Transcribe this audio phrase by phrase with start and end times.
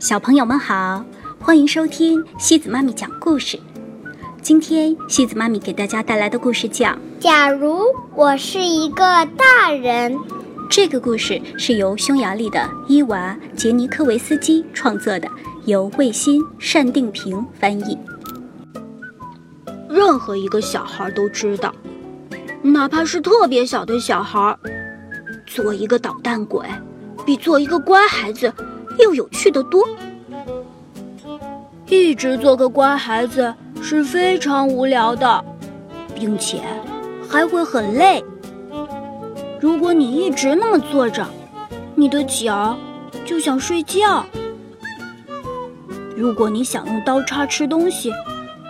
[0.00, 1.04] 小朋友们好，
[1.38, 3.60] 欢迎收听西子妈咪讲故事。
[4.40, 6.88] 今天西子妈咪给大家带来的故事叫
[7.18, 7.82] 《假如
[8.14, 9.04] 我是一个
[9.36, 10.16] 大人》。
[10.70, 15.28] 这个故事是由匈牙利的伊娃·杰尼科维斯基创作的，
[15.66, 16.42] 由魏新、
[16.72, 17.98] 单定平翻译。
[19.86, 21.74] 任何一个小孩都知道，
[22.62, 24.58] 哪怕是特别小的小孩，
[25.46, 26.66] 做一个捣蛋鬼，
[27.26, 28.50] 比做一个乖孩子
[29.04, 29.84] 要有趣的多。
[31.86, 33.52] 一直做个乖孩子
[33.82, 35.44] 是非常无聊的，
[36.14, 36.60] 并且
[37.28, 38.22] 还会很累。
[39.60, 41.26] 如果你一直那么坐着，
[41.94, 42.78] 你的脚
[43.24, 44.24] 就想睡觉；
[46.16, 48.12] 如果你想用刀叉吃东西，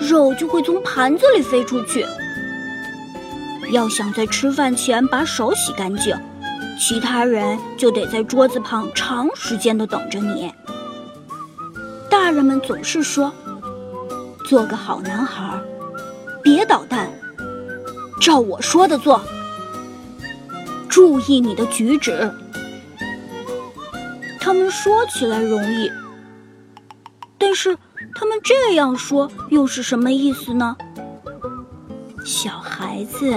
[0.00, 2.06] 肉就会从盘子里飞出去。
[3.70, 6.16] 要想在吃饭前把手洗干净，
[6.78, 10.52] 其他人就得在桌子旁长时间的等着你。
[12.08, 13.32] 大人们总是说
[14.46, 15.60] ：“做个好男孩，
[16.42, 17.10] 别捣蛋，
[18.20, 19.20] 照我说的做，
[20.88, 22.30] 注意你的举止。”
[24.40, 25.90] 他们说起来容易，
[27.36, 27.76] 但是。
[28.14, 30.76] 他们这样说又是什么意思呢？
[32.24, 33.32] 小孩子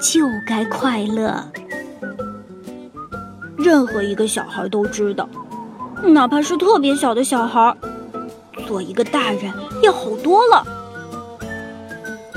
[0.00, 1.48] 就该快乐。
[3.66, 5.28] 任何一个小孩都知道，
[6.04, 7.76] 哪怕是特别小的小孩，
[8.68, 10.64] 做一个大人要好多了。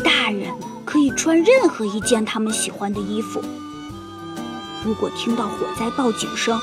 [0.04, 0.52] 大人
[0.84, 3.40] 可以穿任何一件他们喜欢的衣服。
[4.84, 6.60] 如果听到火灾报警声，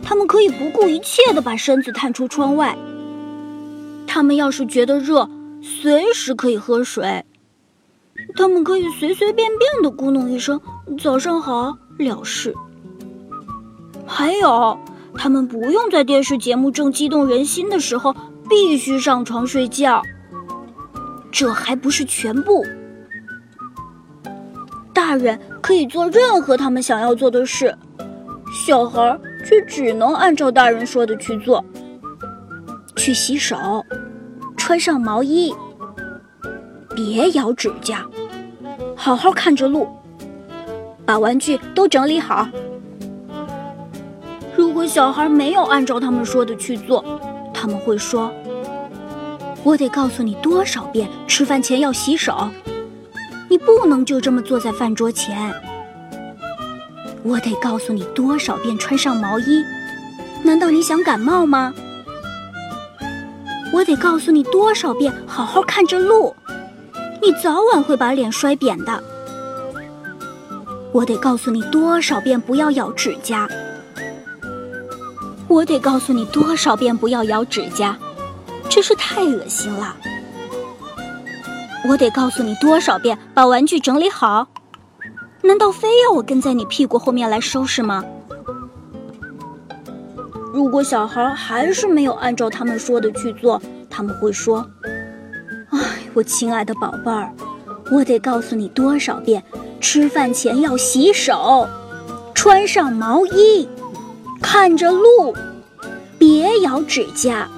[0.00, 2.78] 他们可以不顾一切的把身子探出窗外。
[4.06, 5.28] 他们要是觉得热，
[5.60, 7.24] 随时可以喝水。
[8.36, 10.60] 他们可以随随便便的咕哝一声
[11.02, 12.54] “早上好”了事。
[14.16, 14.78] 还有，
[15.18, 18.14] 他们不用在电视节目正激动人心的时候
[18.48, 20.00] 必须上床睡觉。
[21.32, 22.64] 这还不是全部。
[24.92, 27.76] 大人可以做任何他们想要做的事，
[28.64, 31.64] 小孩却只能按照大人说的去做。
[32.94, 33.56] 去洗手。
[34.56, 35.52] 穿上毛衣，
[36.94, 38.06] 别咬指甲，
[38.94, 39.88] 好好看着路，
[41.04, 42.48] 把玩具都整理好。
[44.56, 47.04] 如果小孩没有按照他们说的去做，
[47.52, 48.32] 他们会说
[49.64, 52.48] ：“我得告诉你多少遍，吃饭前要洗手，
[53.48, 55.52] 你不能就这么坐在饭桌前。
[57.22, 59.64] 我得告诉你多少遍，穿上毛衣，
[60.42, 61.74] 难道你想感冒吗？”
[63.72, 66.36] 我得告诉你多少遍，好好看着路，
[67.20, 69.02] 你早晚会把脸摔扁的。
[70.92, 73.48] 我得告诉你多少遍，不要咬指甲。
[75.48, 77.96] 我得告诉你多少遍，不要咬指甲，
[78.68, 79.96] 真是太恶心了。
[81.86, 84.48] 我得告诉你多少遍，把玩具整理好。
[85.42, 88.02] 难道非要我跟在你屁股后面来收拾吗？
[90.52, 94.66] 如果小孩还是没有按照他们说的去做，他们会说
[95.70, 95.78] ：“哎，
[96.14, 97.30] 我亲爱的宝贝儿，
[97.90, 99.42] 我得告诉你多少遍，
[99.80, 101.68] 吃饭前要洗手，
[102.34, 103.68] 穿上毛衣，
[104.56, 105.34] 看着路，
[106.16, 107.48] 别咬指甲，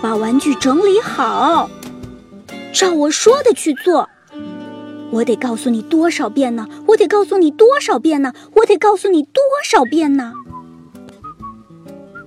[0.00, 1.68] 把玩具整理好，
[2.72, 4.08] 照我说的去做。
[5.10, 6.68] 我得告诉你多少遍呢？
[6.86, 8.32] 我得告诉你多少遍呢？
[8.54, 10.32] 我得告诉你多少遍呢？”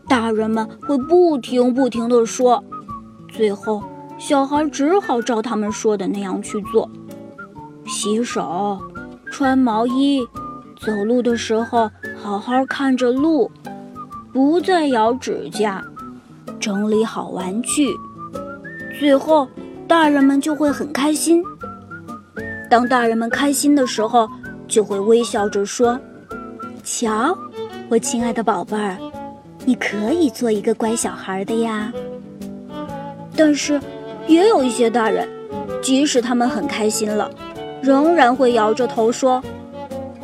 [0.09, 2.61] 大人们会不停不停地说，
[3.29, 3.81] 最后
[4.17, 6.91] 小孩只好照他们说的那样去做：
[7.87, 8.77] 洗手、
[9.31, 10.27] 穿毛衣、
[10.81, 11.89] 走路的时候
[12.21, 13.49] 好好看着路，
[14.31, 15.83] 不再咬指甲，
[16.59, 17.89] 整理好玩具。
[18.99, 19.47] 最后，
[19.87, 21.43] 大人们就会很开心。
[22.69, 24.29] 当大人们开心的时候，
[24.67, 25.99] 就会微笑着说
[26.83, 27.37] ：“瞧，
[27.89, 28.97] 我亲爱的宝贝儿。”
[29.65, 31.91] 你可以做一个乖小孩的呀，
[33.35, 33.79] 但是
[34.25, 35.27] 也有一些大人，
[35.81, 37.29] 即使他们很开心了，
[37.81, 39.43] 仍然会摇着头说：“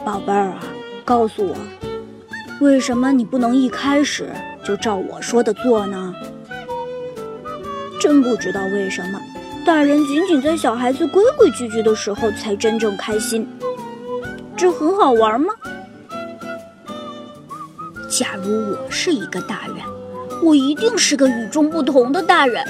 [0.05, 0.63] 宝贝儿啊，
[1.03, 1.55] 告诉我，
[2.61, 4.29] 为什么你不能一开始
[4.63, 6.13] 就照我说的做呢？”
[7.99, 9.19] 真不知道为什么，
[9.65, 13.47] 大人仅仅在小孩子规规矩矩的时候才真正开心，
[14.55, 15.53] 这很好玩吗？
[18.07, 19.77] 假如我是一个大人，
[20.43, 22.63] 我一定是个与众不同的大人。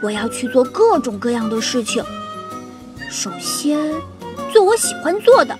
[0.00, 2.02] 我要去做各种各样的事情。
[3.10, 3.92] 首先，
[4.52, 5.58] 做我喜欢做的。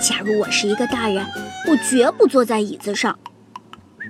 [0.00, 1.26] 假如我是一个大人，
[1.66, 3.18] 我绝不坐在椅子上，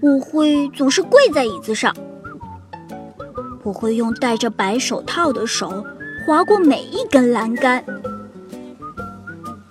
[0.02, 1.94] 我会总是跪在椅子上，
[3.62, 5.84] 我会用戴着白手套的手
[6.26, 7.82] 划过每一根栏杆。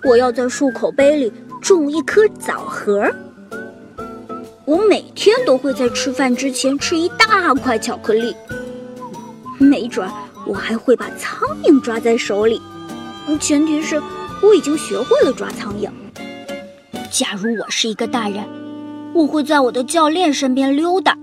[0.04, 3.08] 我要在漱口杯里种一颗枣核。
[4.64, 8.34] 我每天都会在吃饭之前吃一大块巧克力。
[9.58, 10.08] 没准
[10.46, 12.60] 我还会把苍蝇抓在手里，
[13.40, 14.02] 前提是
[14.42, 15.88] 我已经学会了抓苍蝇。
[17.10, 18.44] 假如我是一个大人，
[19.14, 21.16] 我会在我的教练身边溜达。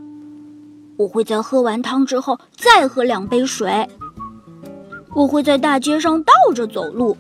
[0.98, 3.88] 我会在喝完汤之后再喝两杯水。
[5.14, 7.16] 我会在大街上倒着走路。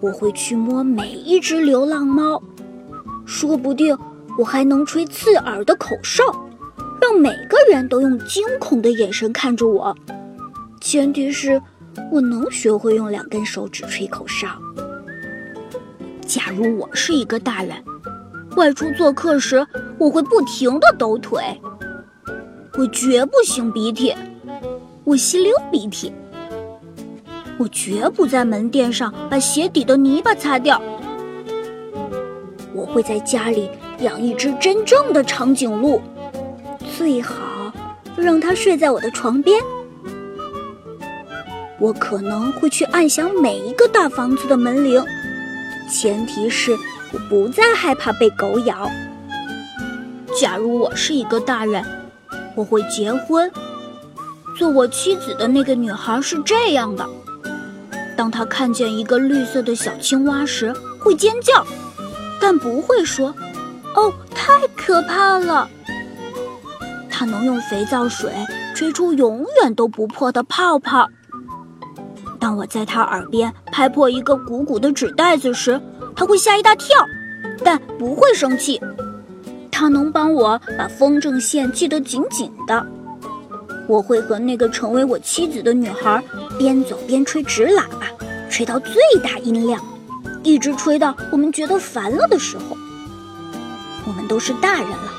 [0.00, 2.42] 我会去摸每一只流浪猫，
[3.24, 3.96] 说不定
[4.38, 6.22] 我还能吹刺耳的口哨，
[7.00, 9.96] 让每个人都用惊恐的眼神看着我。
[10.80, 11.60] 前提是
[12.12, 14.48] 我能学会用两根手指吹口哨。
[16.34, 17.76] 假如我是一个大人，
[18.56, 19.64] 外出做客时，
[19.98, 21.40] 我会不停的抖腿。
[22.76, 24.12] 我绝不擤鼻涕，
[25.04, 26.12] 我吸溜鼻涕。
[27.56, 30.82] 我绝不在门垫上把鞋底的泥巴擦掉。
[32.72, 33.70] 我会在家里
[34.00, 36.02] 养一只真正的长颈鹿，
[36.96, 37.72] 最好
[38.16, 39.62] 让它睡在我的床边。
[41.78, 45.00] 我可能会去按响每一个大房子的门铃，
[45.90, 46.76] 前提是
[47.12, 48.90] 我不再害怕被狗咬。
[50.40, 51.84] 假如我是一个大人，
[52.54, 53.50] 我会结婚。
[54.56, 57.06] 做我妻子的那个女孩是这样的。
[58.16, 61.66] 当她看见一个绿色的小青蛙时，会尖叫，
[62.40, 63.34] 但不会说
[63.94, 65.68] ：“哦，太可怕了。”
[67.10, 68.32] 她能用肥皂水
[68.74, 71.08] 吹出永远都不破的泡泡。
[72.44, 75.80] 当我在他耳边拍破一个鼓鼓的纸袋子时，
[76.14, 76.94] 他会吓一大跳，
[77.64, 78.78] 但不会生气。
[79.72, 82.86] 他能帮我把风筝线系得紧紧的。
[83.88, 86.22] 我会和那个成为我妻子的女孩
[86.58, 88.08] 边走边吹纸喇叭，
[88.50, 89.82] 吹到最大音量，
[90.42, 92.76] 一直吹到我们觉得烦了的时候。
[94.06, 95.10] 我们都是大人了，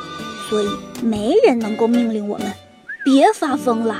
[0.47, 0.67] 所以
[1.01, 2.45] 没人能够命令我们
[3.03, 3.95] 别发疯啦。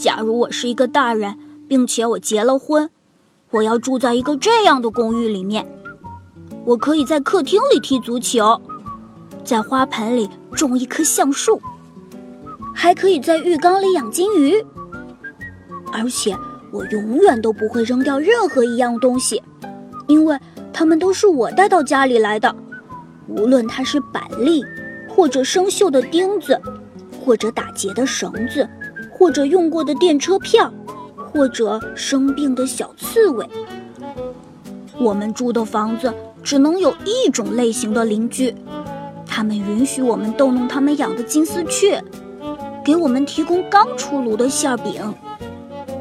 [0.00, 1.36] 假如我是一个大人，
[1.68, 2.88] 并且我结了婚，
[3.50, 5.70] 我要住在一个这样的公寓里面。
[6.64, 8.58] 我可以在客厅里踢足球，
[9.44, 11.60] 在花盆里种一棵橡树。
[12.74, 14.64] 还可以在浴缸里养金鱼，
[15.92, 16.34] 而且
[16.72, 19.42] 我永远都不会扔掉任何一样东西，
[20.06, 20.38] 因为
[20.72, 22.56] 它们都是我带到家里来的。
[23.28, 24.64] 无论它是板栗，
[25.10, 26.58] 或者生锈的钉子，
[27.22, 28.66] 或者打结的绳子，
[29.20, 30.72] 或者用过的电车票，
[31.30, 33.46] 或者生病的小刺猬。
[34.98, 36.12] 我们住的房子
[36.42, 38.54] 只能有一种类型的邻居，
[39.26, 42.02] 他们允许我们逗弄他们养的金丝雀。
[42.82, 45.14] 给我们提供刚出炉的馅饼，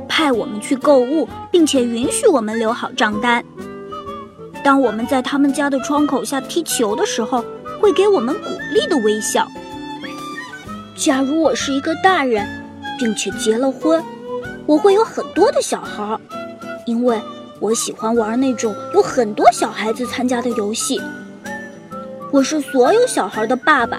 [0.08, 3.44] 派我们去购物，并且允许我们留好账单。
[4.64, 7.44] 当我们在他们家的窗口下踢球的时候，
[7.82, 9.46] 会给我们鼓励的微笑。
[10.96, 12.59] 假如我是一个大人，
[13.00, 14.04] 并且结了婚，
[14.66, 16.20] 我会有很多的小孩，
[16.86, 17.20] 因为
[17.62, 21.02] 我喜欢玩那种有很多小孩子参加的游戏。
[22.32, 23.98] 我是所有小孩的爸爸。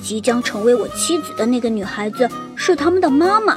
[0.00, 3.56] 即将成为我妻子的那个女孩子是他们的妈妈。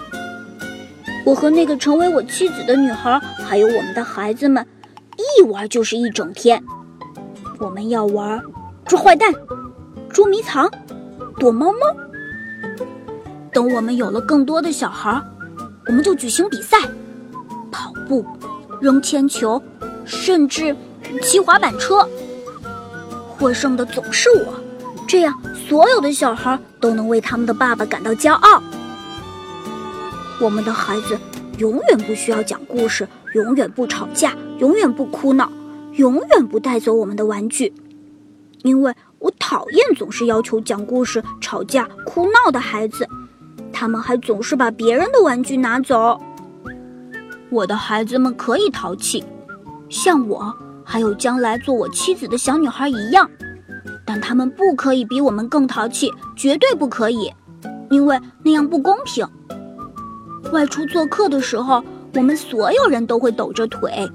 [1.25, 4.63] 我和那个成为我妻子的女孩，还有我们的孩子们，
[5.17, 6.63] 一玩就是一整天。
[7.57, 8.39] 我们要玩
[8.86, 9.34] 捉坏蛋、
[10.07, 10.69] 捉迷藏、
[11.39, 11.79] 躲猫猫。
[13.55, 15.17] 等我们有了更多的小孩，
[15.88, 16.77] 我们就举行比赛，
[17.71, 18.25] 跑步、
[18.81, 19.63] 扔铅球，
[20.03, 20.75] 甚至
[21.21, 22.05] 骑滑板车。
[23.29, 24.53] 获胜的总是我，
[25.07, 25.33] 这样。
[25.69, 28.62] 所有的小孩都能为他们的爸爸感到骄傲。
[30.41, 31.17] 我们的孩子
[31.57, 35.50] 永远不需要讲故事，永远不吵架，永远不哭闹，
[35.93, 37.74] 永远不带走我们的玩具，
[38.63, 43.07] 因为我讨厌总是要求讲故事、吵架、哭闹的孩子。
[43.77, 46.17] 他们还总是把别人的玩具拿走。
[47.50, 49.22] 我的孩子们可以淘气，
[49.89, 50.55] 像我
[50.86, 53.29] 还有将来做我妻子的小女孩一样。
[54.05, 57.34] 但他们不可以比我们更淘气，绝对不可以，
[57.89, 59.27] 因为那样不公平。
[60.53, 64.10] 外出做客的时候，我们所有人都会抖着腿。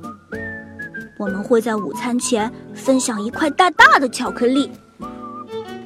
[1.18, 4.70] 我们会在午餐前分享一块大大的巧克力。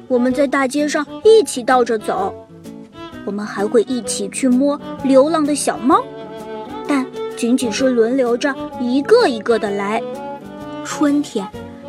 [0.07, 2.44] 我们在大街上一起倒着走。
[3.25, 6.03] 我们还会一起去摸流浪的小猫，
[6.87, 7.05] 但
[7.35, 10.01] 仅仅是轮流着一个一个的来。
[10.83, 11.47] 春天。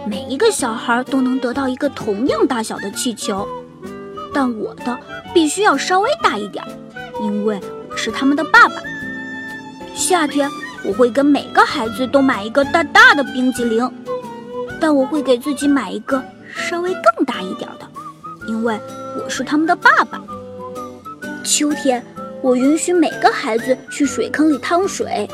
[0.09, 3.45] 每一个小孩都能得到一个同样大小的气球，
[4.33, 4.97] 但我的
[5.35, 6.65] 必须要稍微大一点，
[7.21, 8.77] 因为我是他们的爸爸。
[9.97, 10.49] 夏天
[10.85, 13.91] 我会跟每个孩子都买一个大大的冰激凌，
[14.81, 16.23] 但我会给自己买一个
[16.55, 17.89] 稍微更大一点的，
[18.47, 18.79] 因为
[19.21, 20.23] 我是他们的爸爸。
[21.47, 22.05] 秋天
[22.43, 25.29] 我允许每个孩子去水坑里趟水，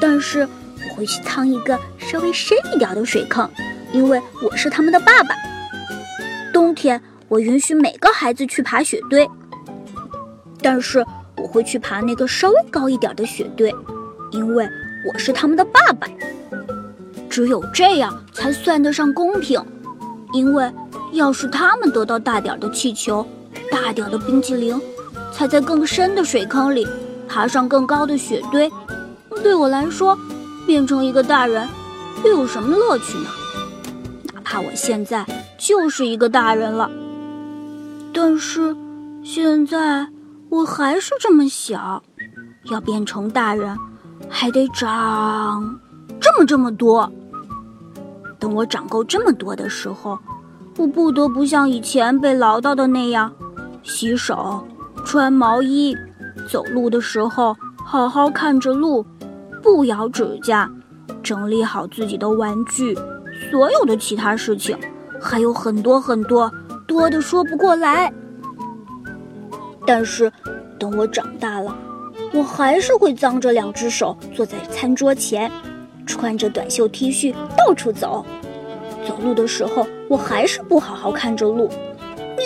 [0.00, 0.40] 但是
[0.90, 3.48] 我会去趟一个稍微深一点的水坑，
[3.92, 5.34] 因为我是他们的爸爸。
[6.52, 9.28] 冬天我允许每个孩子去爬雪堆，
[10.60, 11.04] 但是。
[11.40, 13.72] 我会去爬那个稍微高一点的雪堆，
[14.32, 14.68] 因为
[15.06, 16.08] 我是他们的爸爸。
[17.30, 19.64] 只有这样才算得上公平，
[20.32, 20.68] 因为
[21.12, 23.24] 要是他们得到大点的气球、
[23.70, 24.78] 大点的冰淇淋，
[25.32, 26.86] 踩在更深的水坑里，
[27.28, 28.70] 爬上更高的雪堆，
[29.42, 30.18] 对我来说，
[30.66, 31.68] 变成一个大人
[32.24, 33.26] 又有什么乐趣呢？
[34.34, 35.24] 哪怕我现在
[35.56, 36.90] 就是一个大人了，
[38.12, 38.76] 但是
[39.22, 40.08] 现在。
[40.50, 42.02] 我还是这么小，
[42.70, 43.76] 要变成大人，
[44.30, 45.78] 还得长
[46.18, 47.12] 这么这么多。
[48.38, 50.18] 等我长够这么多的时候，
[50.78, 53.30] 我不得不像以前被唠叨的那样，
[53.82, 54.66] 洗手、
[55.08, 55.96] 穿毛衣、
[56.46, 59.02] 走路的时候好好看着路，
[59.62, 60.70] 不咬指甲，
[61.22, 62.94] 整理好自己的玩具，
[63.50, 64.76] 所有的其他事情
[65.18, 66.52] 还有很多很多，
[66.86, 68.12] 多的说不过来。
[69.86, 70.30] 但是，
[70.78, 71.74] 等我长大了，
[72.34, 75.50] 我还是会脏着两只手坐在餐桌前，
[76.04, 78.26] 穿着短袖 T 恤到处走。
[79.06, 81.70] 走路的时候，我还是不好好看着路，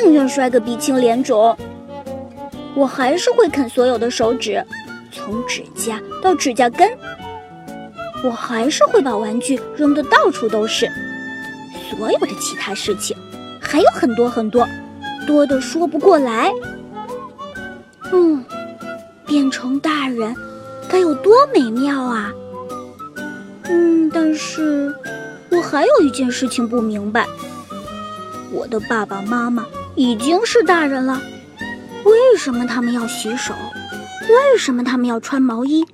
[0.00, 1.56] 宁愿摔个鼻青脸肿。
[2.74, 4.64] 我还是会啃所有的手指，
[5.10, 6.88] 从指甲到指甲根。
[8.24, 10.88] 我还是会把玩具扔得到处都是。
[11.90, 13.16] 所有的其他事情
[13.60, 14.66] 还有很多很多，
[15.26, 16.52] 多的说不过来。
[18.12, 18.44] 嗯，
[19.26, 20.34] 变成大人
[20.88, 22.32] 该有多美妙啊！
[23.64, 24.94] 嗯，但是
[25.50, 27.26] 我还有一件事情不明白：
[28.50, 31.20] 我的爸爸妈妈已经是大人了，
[32.04, 33.54] 为什么他们要洗手？
[34.28, 35.84] 为什么他们要穿毛衣？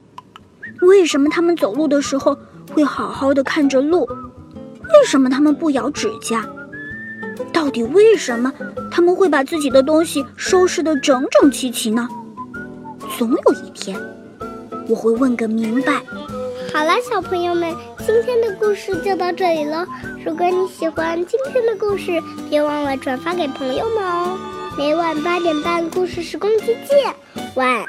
[0.82, 2.36] 为什么他们走路的时候
[2.72, 4.04] 会好好的看着路？
[4.04, 6.46] 为什么他们不咬指甲？
[7.52, 8.52] 到底为什么
[8.90, 12.08] 他们会把自己的东西收拾得整整齐齐呢？
[13.18, 13.98] 总有一天，
[14.88, 16.02] 我会问个明白。
[16.72, 17.74] 好了，小朋友们，
[18.06, 19.86] 今天的故事就到这里了。
[20.24, 24.38] 如果你喜欢今天的故事，别忘了转发给朋友们哦。
[24.78, 27.12] 每晚八点半，故事时光机见，
[27.56, 27.86] 晚安。